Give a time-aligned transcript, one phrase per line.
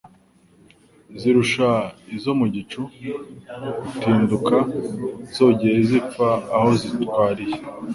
[1.19, 1.67] Zirusha
[2.15, 2.81] izo mu gicu
[3.89, 7.59] gutindukaIzogeye zipfa aho zirwatiye